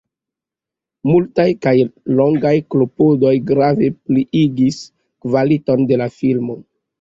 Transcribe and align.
Multaj 1.09 1.43
kaj 1.65 1.73
longaj 2.19 2.53
klopodoj 2.75 3.35
grave 3.51 3.91
pliigis 3.99 4.81
kvaliton 5.27 5.87
de 5.93 6.01
la 6.05 6.11
filmo. 6.19 6.59